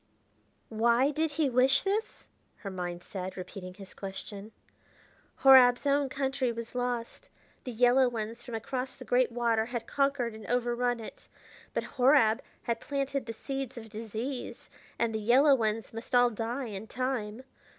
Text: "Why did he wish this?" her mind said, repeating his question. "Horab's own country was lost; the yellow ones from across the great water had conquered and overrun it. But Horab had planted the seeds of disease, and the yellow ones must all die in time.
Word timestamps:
"Why 0.69 1.11
did 1.11 1.29
he 1.33 1.47
wish 1.47 1.83
this?" 1.83 2.25
her 2.55 2.71
mind 2.71 3.03
said, 3.03 3.37
repeating 3.37 3.75
his 3.75 3.93
question. 3.93 4.51
"Horab's 5.43 5.85
own 5.85 6.09
country 6.09 6.51
was 6.51 6.73
lost; 6.73 7.29
the 7.65 7.71
yellow 7.71 8.09
ones 8.09 8.41
from 8.43 8.55
across 8.55 8.95
the 8.95 9.05
great 9.05 9.31
water 9.31 9.67
had 9.67 9.85
conquered 9.85 10.33
and 10.33 10.47
overrun 10.47 10.99
it. 10.99 11.29
But 11.75 11.83
Horab 11.99 12.41
had 12.63 12.79
planted 12.79 13.27
the 13.27 13.33
seeds 13.33 13.77
of 13.77 13.91
disease, 13.91 14.71
and 14.97 15.13
the 15.13 15.19
yellow 15.19 15.53
ones 15.53 15.93
must 15.93 16.15
all 16.15 16.31
die 16.31 16.65
in 16.65 16.87
time. 16.87 17.43